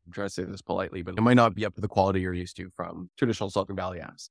[0.07, 2.21] I'm trying to say this politely, but it might not be up to the quality
[2.21, 4.29] you're used to from traditional Silicon Valley apps.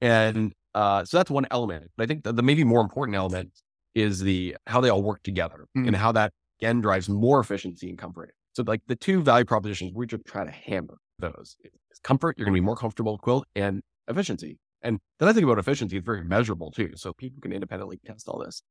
[0.00, 1.90] And uh, so that's one element.
[1.96, 3.50] But I think the, the maybe more important element
[3.96, 5.86] is the how they all work together Mm.
[5.88, 8.32] and how that again drives more efficiency and comfort.
[8.54, 11.56] So like the two value propositions, we just try to hammer those.
[11.64, 14.58] It's comfort, you're going to be more comfortable with Quilt, and efficiency.
[14.82, 16.92] And then I think about efficiency, it's very measurable too.
[16.96, 18.62] So people can independently test all this.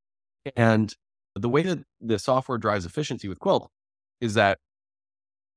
[0.55, 0.93] And
[1.35, 3.69] the way that the software drives efficiency with Quilt
[4.21, 4.59] is that,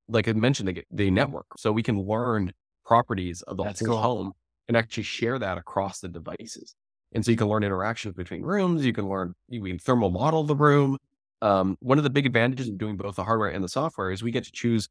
[0.09, 1.47] like I mentioned, they get they network.
[1.59, 2.53] So we can learn
[2.87, 3.99] properties of the That's whole cool.
[4.03, 4.33] home
[4.67, 6.75] and actually share that across the devices.
[7.13, 8.85] And so you can learn interactions between rooms.
[8.85, 10.99] You can learn, you can thermal model the room.
[11.41, 14.23] Um, one of the big advantages of doing both the hardware and the software is
[14.23, 14.89] we get to choose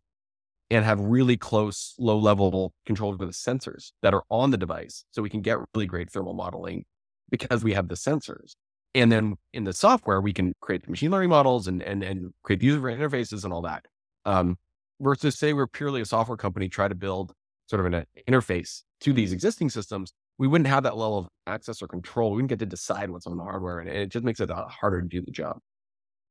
[0.69, 5.05] and have really close, low level controls with the sensors that are on the device.
[5.11, 6.85] So we can get really great thermal modeling
[7.29, 8.55] because we have the sensors.
[8.95, 12.63] And then in the software, we can create machine learning models and, and, and create
[12.63, 13.85] user interfaces and all that.
[14.25, 14.57] Um,
[14.99, 17.33] versus say we're purely a software company, try to build
[17.67, 20.13] sort of an interface to these existing systems.
[20.37, 22.31] We wouldn't have that level of access or control.
[22.31, 24.67] We wouldn't get to decide what's on the hardware and it just makes it uh,
[24.67, 25.59] harder to do the job.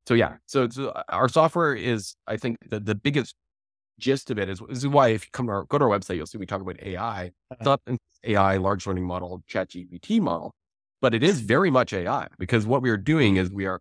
[0.06, 3.34] So yeah, so, so our software is, I think the, the biggest
[3.98, 5.90] gist of it is, this is why if you come to our, go to our
[5.90, 7.32] website, you'll see we talk about AI.
[7.50, 10.54] It's not an AI large learning model, chat GPT model,
[11.00, 13.80] but it is very much AI because what we are doing is we are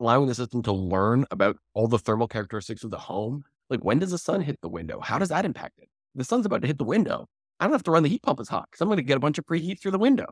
[0.00, 3.44] allowing the system to learn about all the thermal characteristics of the home.
[3.70, 5.00] Like when does the sun hit the window?
[5.00, 5.88] How does that impact it?
[6.14, 7.26] The sun's about to hit the window.
[7.60, 9.16] I don't have to run the heat pump as hot because I'm going to get
[9.16, 10.26] a bunch of preheat through the window.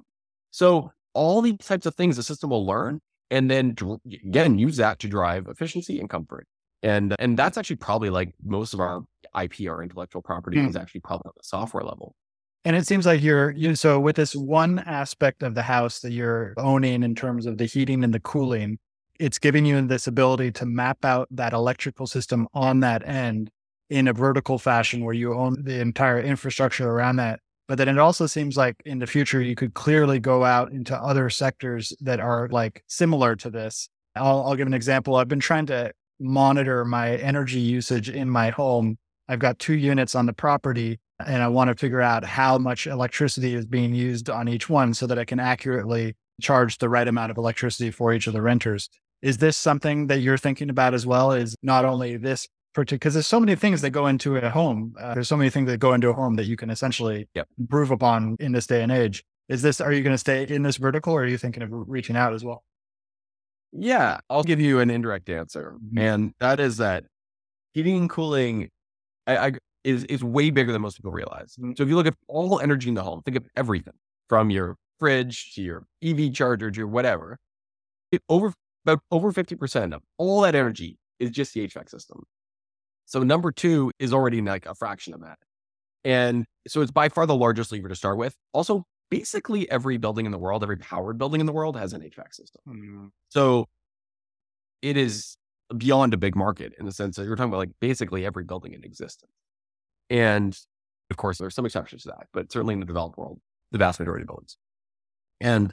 [0.51, 3.75] So all these types of things the system will learn and then
[4.27, 6.47] again use that to drive efficiency and comfort.
[6.83, 9.03] And and that's actually probably like most of our
[9.41, 10.69] IP, our intellectual property Hmm.
[10.69, 12.15] is actually probably on the software level.
[12.67, 16.13] And it seems like you're you so with this one aspect of the house that
[16.13, 18.79] you're owning in terms of the heating and the cooling,
[19.19, 23.51] it's giving you this ability to map out that electrical system on that end
[23.91, 27.41] in a vertical fashion where you own the entire infrastructure around that.
[27.67, 30.97] But then it also seems like in the future you could clearly go out into
[30.97, 33.89] other sectors that are like similar to this.
[34.17, 35.17] I'll, I'll give an example.
[35.17, 38.99] I've been trying to monitor my energy usage in my home.
[39.29, 42.87] I've got two units on the property and I want to figure out how much
[42.87, 47.07] electricity is being used on each one so that I can accurately charge the right
[47.07, 48.91] amount of electricity for each of the renters.
[49.23, 51.33] Is this something that you're thinking about as well?
[51.33, 54.95] Is not only this because there's so many things that go into a home.
[55.01, 57.49] Uh, there's so many things that go into a home that you can essentially Yep.
[57.59, 59.25] improve upon in this day and age.
[59.49, 61.69] Is this, are you going to stay in this vertical or are you thinking of
[61.71, 62.65] reaching out as well?
[63.73, 65.77] Yeah, I'll give you an indirect answer.
[65.77, 65.99] Mm-hmm.
[65.99, 67.05] And that is that
[67.73, 68.71] heating and cooling
[69.27, 71.57] I, I, is, is way bigger than most people realize.
[71.57, 71.73] Mm-hmm.
[71.77, 73.95] So if you look at all energy in the home, think of everything
[74.29, 77.39] from your fridge to your EV charger to your whatever.
[78.11, 78.53] It over
[78.85, 82.25] about over 50% of all that energy is just the HVAC system.
[83.07, 85.39] So number two is already like a fraction of that.
[86.05, 88.35] And so it's by far the largest lever to start with.
[88.53, 92.01] Also, basically every building in the world, every powered building in the world has an
[92.01, 92.63] HVAC system.
[92.69, 93.07] Mm-hmm.
[93.31, 93.67] So
[94.83, 95.37] it is
[95.77, 98.73] beyond a big market in the sense that you're talking about like basically every building
[98.75, 99.33] in existence.
[100.11, 100.59] And
[101.11, 103.41] of course, there are some exceptions to that, but certainly in the developed world,
[103.73, 104.57] the vast majority of buildings.
[105.41, 105.73] And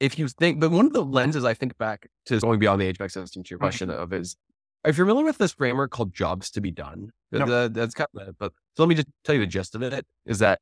[0.00, 2.92] if you think, but one of the lenses I think back to going beyond the
[2.92, 3.64] HVAC system to your mm-hmm.
[3.64, 4.36] question of is
[4.84, 7.46] if you're familiar with this framework called jobs to be done, no.
[7.46, 10.06] the, that's kind of, but so let me just tell you the gist of it
[10.26, 10.60] is that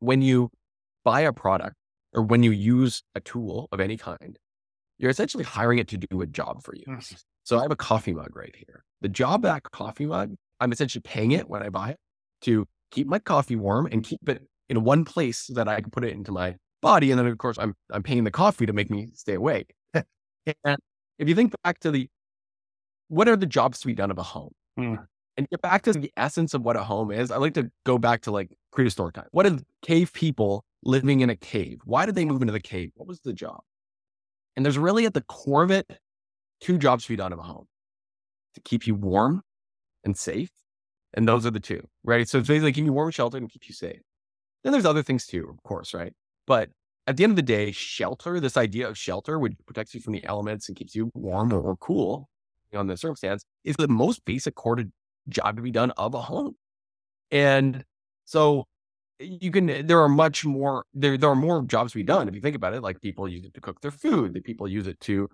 [0.00, 0.50] when you
[1.04, 1.76] buy a product
[2.12, 4.38] or when you use a tool of any kind,
[4.98, 6.84] you're essentially hiring it to do a job for you.
[6.88, 7.22] Mm.
[7.44, 8.84] So I have a coffee mug right here.
[9.00, 11.98] The job that coffee mug, I'm essentially paying it when I buy it
[12.42, 15.90] to keep my coffee warm and keep it in one place so that I can
[15.90, 17.10] put it into my body.
[17.10, 19.74] And then of course I'm I'm paying the coffee to make me stay awake.
[19.94, 20.78] and
[21.18, 22.08] if you think back to the
[23.08, 24.52] what are the jobs to be done of a home?
[24.78, 25.06] Mm.
[25.36, 27.30] And get back to the essence of what a home is.
[27.30, 29.26] I like to go back to like prehistoric time.
[29.30, 31.80] What did cave people living in a cave?
[31.84, 32.90] Why did they move into the cave?
[32.94, 33.60] What was the job?
[34.56, 35.86] And there's really at the core of it
[36.60, 37.66] two jobs to be done of a home
[38.54, 39.42] to keep you warm
[40.04, 40.50] and safe.
[41.14, 42.28] And those are the two, right?
[42.28, 44.00] So it's basically keep you warm and sheltered and keep you safe.
[44.64, 46.12] Then there's other things too, of course, right?
[46.46, 46.70] But
[47.06, 50.12] at the end of the day, shelter, this idea of shelter, which protects you from
[50.12, 52.28] the elements and keeps you warm or cool,
[52.74, 54.78] on the circumstance is the most basic core
[55.28, 56.56] job to be done of a home.
[57.30, 57.84] And
[58.24, 58.64] so
[59.20, 62.28] you can eh, there are much more there there are more jobs to be done
[62.28, 64.68] if you think about it like people use it to cook their food the people
[64.68, 65.28] use it to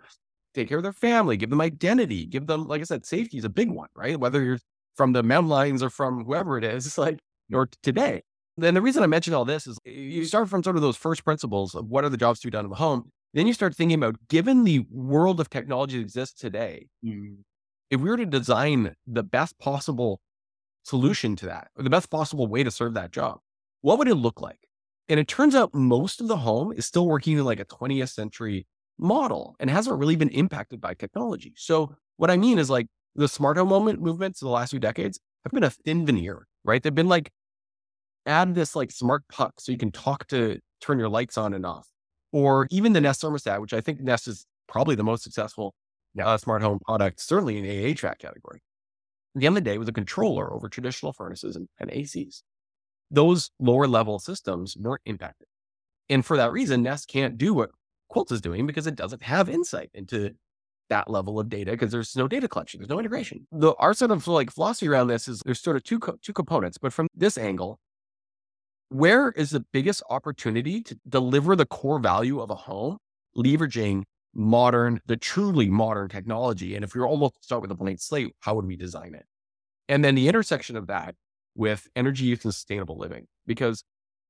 [0.55, 3.45] take care of their family give them identity give them like i said safety is
[3.45, 4.59] a big one right whether you're
[4.95, 7.19] from the mountain lions or from whoever it is like
[7.53, 8.23] or today
[8.57, 10.97] then the reason i mentioned all this is eh, you start from sort of those
[10.97, 13.53] first principles of what are the jobs to be done in the home then you
[13.53, 17.37] start thinking about given the world of technology that exists today, mm.
[17.91, 20.21] if we were to design the best possible
[20.85, 23.39] solution to that, or the best possible way to serve that job,
[23.83, 24.61] what would it look like?
[25.09, 28.15] And it turns out most of the home is still working in like a 20th
[28.15, 28.67] century
[28.99, 31.53] model and hasn't really been impacted by technology.
[31.57, 34.81] So what I mean is like the smart home moment movements of the last few
[34.81, 36.83] decades have been a thin veneer, right?
[36.83, 37.31] They've been like
[38.27, 41.67] add this like smart puck so you can talk to turn your lights on and
[41.67, 41.89] off
[42.35, 45.73] or even the Nest thermostat, which I think Nest is probably the most successful
[46.21, 48.61] uh, smart home product, certainly in the HVAC category.
[49.37, 52.43] At the end of the day, was a controller over traditional furnaces and, and ACs.
[53.09, 55.47] Those lower level systems weren't impacted.
[56.09, 57.71] And for that reason, Nest can't do what
[58.09, 60.33] Quilts is doing because it doesn't have insight into
[60.91, 63.47] that level of data because there's no data collection, there's no integration.
[63.53, 66.33] The our sort of like philosophy around this is there's sort of two co- two
[66.33, 67.79] components, but from this angle,
[68.95, 72.99] where is the biggest opportunity to deliver the core value of a home,
[73.37, 76.77] leveraging modern, the truly modern technology?
[76.77, 79.17] And if we are almost to start with a blank slate, how would we design
[79.17, 79.25] it?
[79.89, 81.17] And then the intersection of that
[81.57, 83.83] with energy use and sustainable living, because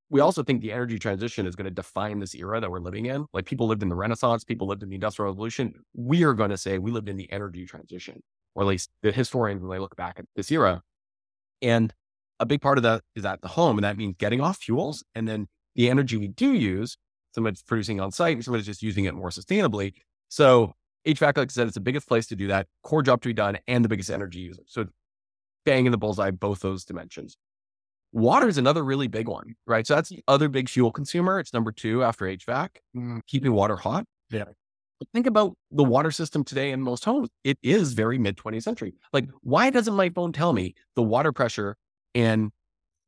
[0.09, 3.05] we also think the energy transition is going to define this era that we're living
[3.05, 3.27] in.
[3.35, 5.74] Like people lived in the Renaissance, people lived in the Industrial Revolution.
[5.92, 8.22] We are going to say we lived in the energy transition,
[8.55, 10.81] or at least the historians, when they look back at this era.
[11.61, 11.92] And
[12.40, 13.79] a big part of that is at the home.
[13.79, 15.05] And that means getting off fuels.
[15.14, 16.97] And then the energy we do use,
[17.35, 19.94] some of it's producing on site and some of it's just using it more sustainably.
[20.29, 20.75] So
[21.07, 23.35] HVAC, like I said, it's the biggest place to do that, core job to be
[23.35, 24.62] done, and the biggest energy user.
[24.66, 24.87] So
[25.64, 27.37] bang in the bullseye, both those dimensions.
[28.12, 29.87] Water is another really big one, right?
[29.87, 31.40] So that's the other big fuel consumer.
[31.40, 33.20] It's number two after HVAC, mm.
[33.27, 34.05] keeping water hot.
[34.31, 34.44] Yeah.
[35.01, 37.29] But think about the water system today in most homes.
[37.42, 38.94] It is very mid 20th century.
[39.12, 41.77] Like, why doesn't my phone tell me the water pressure
[42.14, 42.50] and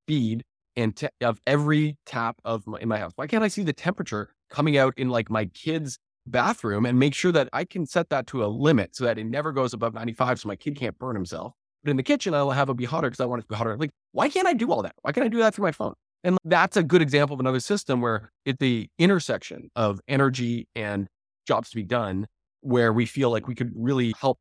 [0.05, 0.45] speed
[0.77, 3.13] and te- of every tap of my, in my house?
[3.17, 7.15] Why can't I see the temperature coming out in like my kid's bathroom and make
[7.15, 9.95] sure that I can set that to a limit so that it never goes above
[9.95, 11.53] 95 so my kid can't burn himself.
[11.85, 13.55] But in the kitchen, I'll have it be hotter because I want it to be
[13.55, 13.77] hotter.
[13.77, 14.95] Like, why can't I do all that?
[15.03, 15.95] Why can't I do that through my phone?
[16.25, 21.07] And that's a good example of another system where at the intersection of energy and
[21.47, 22.27] jobs to be done,
[22.63, 24.39] where we feel like we could really help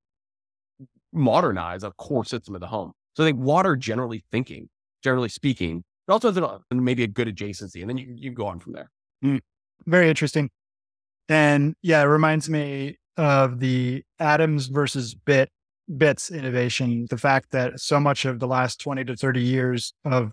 [1.14, 2.92] modernize a core system of the home.
[3.16, 4.70] So I think water, generally thinking,
[5.04, 8.46] generally speaking, it also has a, maybe a good adjacency, and then you you go
[8.48, 8.92] on from there.
[9.24, 9.40] Mm,
[9.86, 10.50] very interesting.
[11.28, 15.50] And yeah, it reminds me of the atoms versus bit
[15.98, 17.08] bits innovation.
[17.10, 20.32] The fact that so much of the last twenty to thirty years of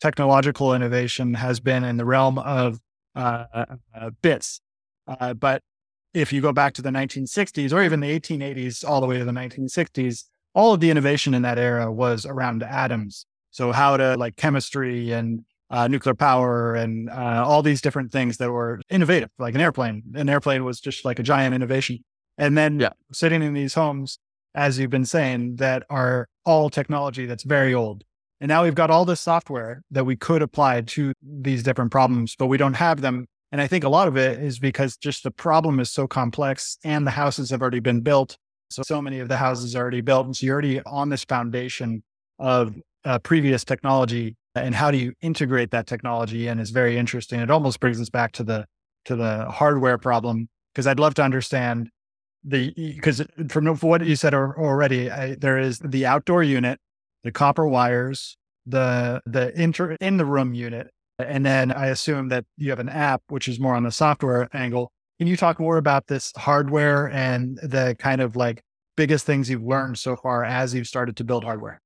[0.00, 2.80] technological innovation has been in the realm of
[3.14, 4.60] uh, uh, bits.
[5.06, 5.62] Uh, but
[6.12, 9.24] if you go back to the 1960s or even the 1880s, all the way to
[9.24, 13.26] the 1960s, all of the innovation in that era was around atoms.
[13.50, 18.36] So how to like chemistry and uh, nuclear power and uh, all these different things
[18.38, 20.02] that were innovative, like an airplane.
[20.14, 21.98] An airplane was just like a giant innovation.
[22.38, 22.90] And then yeah.
[23.12, 24.18] sitting in these homes,
[24.54, 28.04] as you've been saying, that are all technology that's very old.
[28.40, 32.34] And now we've got all this software that we could apply to these different problems,
[32.38, 33.26] but we don't have them.
[33.52, 36.76] And I think a lot of it is because just the problem is so complex
[36.84, 38.36] and the houses have already been built.
[38.74, 40.26] So, so many of the houses are already built.
[40.26, 42.02] And so you're already on this foundation
[42.38, 47.40] of uh, previous technology and how do you integrate that technology in is very interesting.
[47.40, 48.66] It almost brings us back to the,
[49.06, 51.90] to the hardware problem because I'd love to understand
[52.44, 56.78] the because from what you said already, I, there is the outdoor unit,
[57.22, 62.44] the copper wires, the the inter in the room unit, and then I assume that
[62.56, 64.92] you have an app which is more on the software angle.
[65.18, 68.62] Can you talk more about this hardware and the kind of like
[68.96, 71.80] biggest things you've learned so far as you've started to build hardware?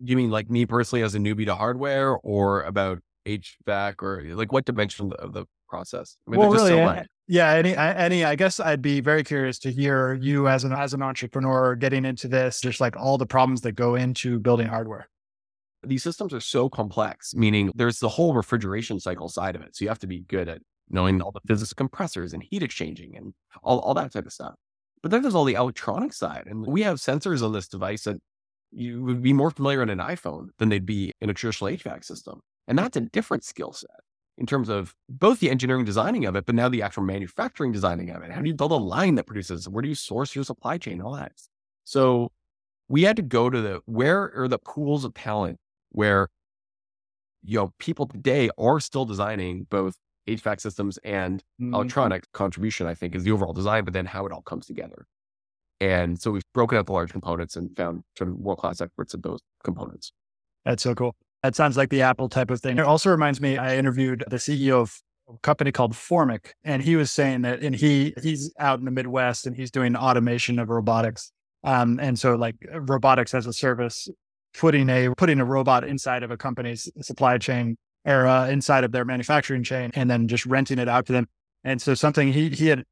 [0.00, 4.52] You mean like me personally as a newbie to hardware, or about HVAC, or like
[4.52, 6.16] what dimension of the process?
[6.26, 9.70] I mean, well, really, so yeah, any, any, I guess I'd be very curious to
[9.70, 13.60] hear you as an as an entrepreneur getting into this, just like all the problems
[13.62, 15.08] that go into building hardware.
[15.82, 19.76] These systems are so complex, meaning there's the whole refrigeration cycle side of it.
[19.76, 23.16] So you have to be good at knowing all the physics compressors and heat exchanging
[23.16, 24.54] and all, all that type of stuff.
[25.02, 26.44] But then there's all the electronic side.
[26.46, 28.16] And we have sensors on this device that
[28.70, 32.04] you would be more familiar in an iPhone than they'd be in a traditional HVAC
[32.04, 32.40] system.
[32.66, 33.90] And that's a different skill set
[34.36, 38.10] in terms of both the engineering designing of it, but now the actual manufacturing designing
[38.10, 38.30] of it.
[38.30, 39.68] How do you build a line that produces?
[39.68, 41.00] Where do you source your supply chain?
[41.00, 41.32] All that.
[41.84, 42.30] So
[42.88, 45.58] we had to go to the where are the pools of talent
[45.90, 46.28] where
[47.42, 49.96] you know people today are still designing both
[50.28, 51.74] HVAC systems and mm-hmm.
[51.74, 55.06] electronic contribution, I think, is the overall design, but then how it all comes together.
[55.80, 59.14] And so we've broken out the large components and found sort of world class experts
[59.14, 60.12] in those components.
[60.64, 61.14] That's so cool.
[61.42, 62.78] That sounds like the Apple type of thing.
[62.78, 66.96] It also reminds me, I interviewed the CEO of a company called Formic, and he
[66.96, 70.68] was saying that, and he he's out in the Midwest and he's doing automation of
[70.68, 71.30] robotics.
[71.62, 74.08] Um, and so like robotics as a service,
[74.54, 79.04] putting a putting a robot inside of a company's supply chain era inside of their
[79.04, 81.26] manufacturing chain and then just renting it out to them.
[81.64, 82.84] And so something he he had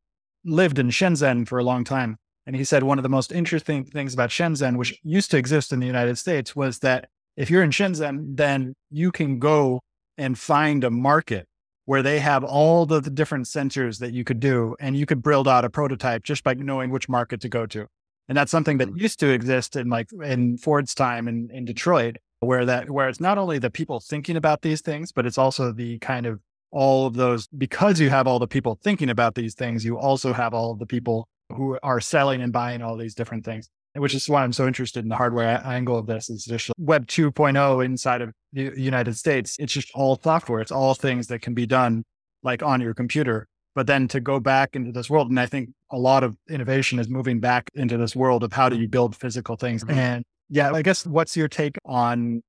[0.44, 2.16] lived in Shenzhen for a long time.
[2.46, 5.72] And he said one of the most interesting things about Shenzhen, which used to exist
[5.72, 9.80] in the United States, was that if you're in Shenzhen, then you can go
[10.16, 11.46] and find a market
[11.86, 15.22] where they have all the, the different sensors that you could do, and you could
[15.22, 17.86] build out a prototype just by knowing which market to go to.
[18.28, 19.00] And that's something that mm.
[19.00, 23.20] used to exist in like in Ford's time in, in Detroit, where that where it's
[23.20, 27.06] not only the people thinking about these things, but it's also the kind of all
[27.06, 30.52] of those because you have all the people thinking about these things, you also have
[30.52, 33.68] all of the people who are selling and buying all these different things
[34.00, 36.28] which is why I'm so interested in the hardware angle of this.
[36.30, 39.56] Is just Web 2.0 inside of the United States.
[39.58, 40.60] It's just all software.
[40.60, 42.04] It's all things that can be done
[42.42, 43.48] like on your computer.
[43.74, 46.98] But then to go back into this world, and I think a lot of innovation
[46.98, 49.84] is moving back into this world of how do you build physical things.
[49.84, 49.98] Mm-hmm.
[49.98, 52.42] And yeah, I guess what's your take on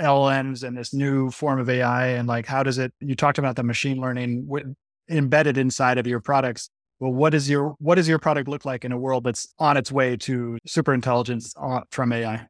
[0.00, 2.92] LLMs and this new form of AI and like how does it?
[3.00, 4.74] You talked about the machine learning w-
[5.08, 8.84] embedded inside of your products well, what is your what does your product look like
[8.84, 12.46] in a world that's on its way to super intelligence uh, from AI?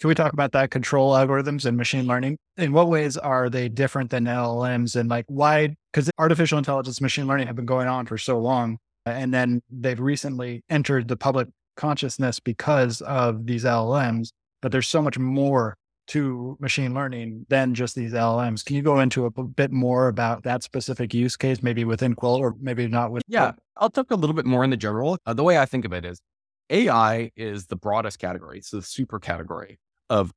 [0.00, 2.38] Can we talk about that control algorithms and machine learning?
[2.56, 5.74] In what ways are they different than LLMs and like why?
[5.92, 8.78] Because artificial intelligence, machine learning have been going on for so long.
[9.04, 14.30] And then they've recently entered the public consciousness because of these LLMs.
[14.62, 15.76] But there's so much more
[16.08, 18.64] to machine learning than just these LLMs.
[18.64, 22.40] Can you go into a bit more about that specific use case, maybe within Quilt
[22.40, 23.22] or maybe not with?
[23.28, 25.18] Yeah, I'll talk a little bit more in the general.
[25.24, 26.20] Uh, the way I think of it is
[26.68, 28.58] AI is the broadest category.
[28.58, 29.78] It's the super category
[30.08, 30.32] of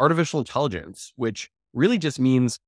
[0.00, 2.58] artificial intelligence, which really just means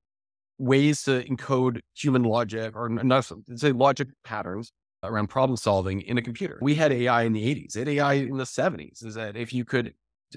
[0.59, 4.73] ways to encode human logic or not say logic patterns
[5.03, 6.59] around problem solving in a computer.
[6.61, 9.05] We had AI in the 80s, had AI in the 70s.
[9.05, 9.95] Is that if you could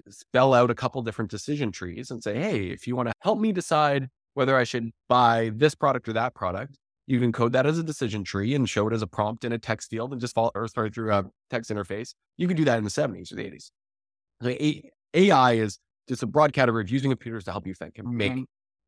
[0.09, 3.39] spell out a couple different decision trees and say, hey, if you want to help
[3.39, 7.65] me decide whether I should buy this product or that product, you can code that
[7.65, 10.21] as a decision tree and show it as a prompt in a text field and
[10.21, 12.13] just follow or sorry through a text interface.
[12.37, 13.71] You can do that in the 70s or the 80s.
[14.41, 14.79] So
[15.13, 18.31] AI is just a broad category of using computers to help you think and make
[18.31, 18.43] mm-hmm.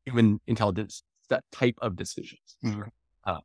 [0.06, 2.56] human intelligence that type of decisions.
[2.64, 2.82] Mm-hmm.
[3.24, 3.40] Uh,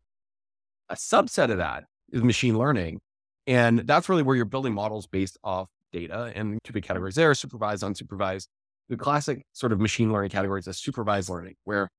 [0.90, 3.00] a subset of that is machine learning.
[3.48, 7.34] And that's really where you're building models based off data and two big categories there
[7.34, 8.48] supervised, unsupervised.
[8.92, 11.90] the classic sort of machine learning categories is supervised learning, where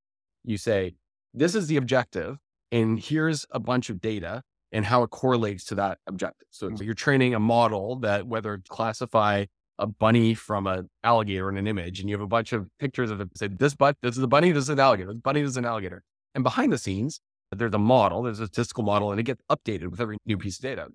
[0.44, 0.94] you say,
[1.32, 2.36] this is the objective,
[2.70, 4.42] and here's a bunch of data
[4.72, 6.46] and how it correlates to that objective.
[6.50, 9.46] So, so you're training a model that whether classify
[9.78, 13.10] a bunny from an alligator in an image, and you have a bunch of pictures
[13.10, 13.28] of it.
[13.36, 15.56] Say this but this is a bunny, this is an alligator, this bunny this is
[15.56, 16.02] an alligator.
[16.34, 17.20] And behind the scenes,
[17.59, 20.59] there's a model, there's a statistical model, and it gets updated with every new piece
[20.59, 20.88] of data.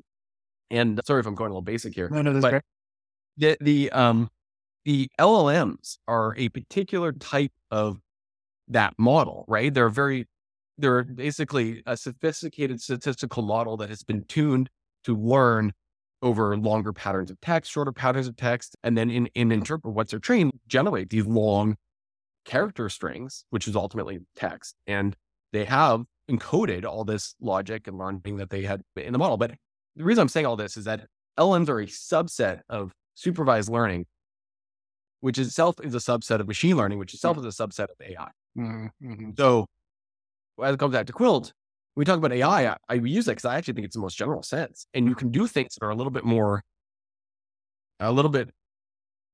[0.70, 2.10] And sorry if I'm going a little basic here.
[2.10, 2.64] No, no, that's great.
[3.38, 4.30] The the um
[4.86, 8.00] the LLMs are a particular type of
[8.68, 9.74] that model, right?
[9.74, 10.28] They're very
[10.78, 14.70] they're basically a sophisticated statistical model that has been tuned
[15.04, 15.74] to learn
[16.22, 20.12] over longer patterns of text, shorter patterns of text, and then in, in interpret what's
[20.12, 21.78] they're trained, generate these long
[22.46, 24.76] character strings, which is ultimately text.
[24.88, 25.16] And
[25.54, 29.38] they have encoded all this logic and learning that they had in the model.
[29.38, 29.52] But
[29.96, 31.06] the reason I'm saying all this is that
[31.38, 34.06] LMs are a subset of supervised learning,
[35.22, 38.30] which itself is a subset of machine learning, which itself is a subset of AI.
[38.58, 38.88] Mm-hmm.
[39.04, 39.30] mm-hmm.
[39.38, 39.66] So
[40.64, 41.54] as it comes back to Quilt,
[41.96, 44.18] we talk about AI, I, I use it because I actually think it's the most
[44.18, 44.86] general sense.
[44.94, 46.64] And you can do things that are a little bit more,
[48.00, 48.52] a little bit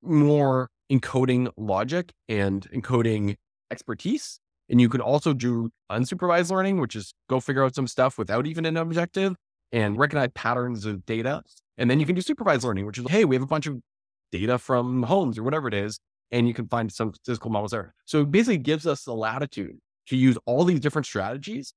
[0.01, 3.35] more encoding logic and encoding
[3.69, 4.39] expertise.
[4.69, 8.47] And you can also do unsupervised learning, which is go figure out some stuff without
[8.47, 9.35] even an objective
[9.71, 11.43] and recognize patterns of data.
[11.77, 13.79] And then you can do supervised learning, which is, hey, we have a bunch of
[14.31, 15.99] data from homes or whatever it is,
[16.31, 17.93] and you can find some statistical models there.
[18.05, 21.73] So it basically gives us the latitude to use all these different strategies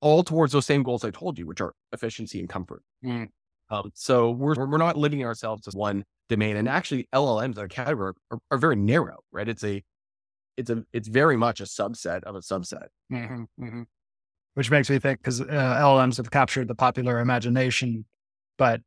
[0.00, 2.82] all towards those same goals I told you, which are efficiency and comfort.
[3.04, 3.28] Mm.
[3.70, 6.56] Um, so we're, we're not limiting ourselves to one domain.
[6.56, 9.48] And actually LLMs are category are, are, very narrow, right?
[9.48, 9.82] It's a,
[10.56, 12.88] it's a, it's very much a subset of a subset.
[13.12, 13.82] Mm-hmm, mm-hmm.
[14.54, 18.04] Which makes me think because uh, have captured the popular imagination,
[18.58, 18.80] but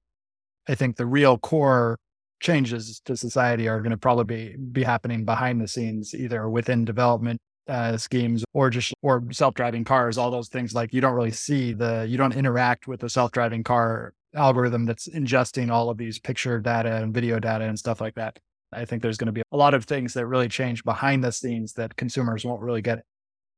[0.67, 1.97] I think the real core
[2.39, 6.85] changes to society are going to probably be, be happening behind the scenes, either within
[6.85, 11.31] development uh, schemes or just or self-driving cars all those things like you don't really
[11.31, 16.19] see the you don't interact with the self-driving car algorithm that's ingesting all of these
[16.19, 18.37] picture data and video data and stuff like that
[18.71, 21.31] i think there's going to be a lot of things that really change behind the
[21.31, 22.99] scenes that consumers won't really get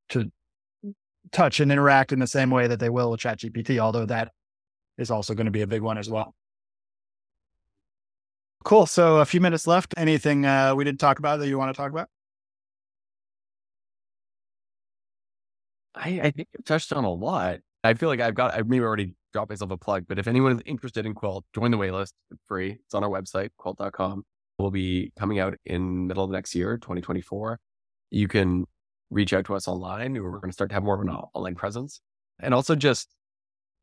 [0.10, 0.32] to
[1.32, 4.32] touch and interact in the same way that they will with ChatGPT, although that
[4.98, 6.34] is also going to be a big one as well.
[8.64, 8.86] Cool.
[8.86, 9.94] So a few minutes left.
[9.98, 12.10] Anything uh, we didn't talk about that you want to talk about?
[15.96, 17.60] I, I think you touched on a lot.
[17.84, 20.52] I feel like I've got, I maybe already dropped myself a plug, but if anyone
[20.52, 22.12] is interested in Quilt, join the waitlist.
[22.32, 22.72] It's free.
[22.72, 24.26] It's on our website, quilt.com.
[24.60, 27.60] We'll be coming out in middle of next year, 2024.
[28.10, 28.66] You can
[29.10, 30.14] reach out to us online.
[30.14, 32.02] We're going to start to have more of an online presence.
[32.40, 33.10] And also just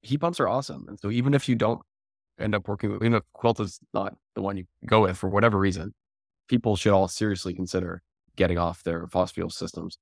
[0.03, 0.87] heat pumps are awesome.
[0.89, 1.81] And so even if you don't
[2.39, 5.29] end up working with, even if Quilt is not the one you go with for
[5.29, 5.95] whatever reason,
[6.49, 8.03] people should all seriously consider
[8.37, 9.97] getting off their fossil fuel systems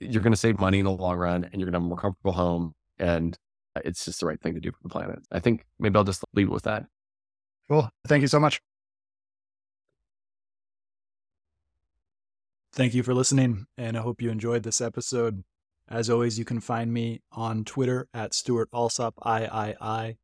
[0.00, 1.88] you're going to save money in the long run and you're going to have a
[1.88, 2.74] more comfortable home.
[2.98, 3.36] And
[3.84, 5.20] it's just the right thing to do for the planet.
[5.32, 6.86] I think maybe I'll just leave it with that.
[7.68, 7.88] Cool.
[8.06, 8.60] Thank you so much.
[12.74, 15.44] Thank you for listening, and I hope you enjoyed this episode.
[15.88, 20.16] As always, you can find me on Twitter at Stewart Alsop III.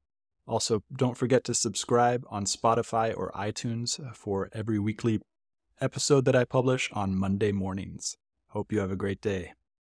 [0.49, 5.21] Also, don't forget to subscribe on Spotify or iTunes for every weekly
[5.81, 8.17] episode that I publish on Monday mornings.
[8.49, 9.53] Hope you have a great day.